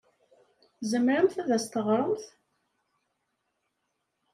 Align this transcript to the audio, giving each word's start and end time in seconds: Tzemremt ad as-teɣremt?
Tzemremt 0.81 1.35
ad 1.41 1.49
as-teɣremt? 1.57 2.23